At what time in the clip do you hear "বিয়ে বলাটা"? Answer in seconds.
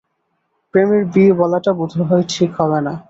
1.05-1.71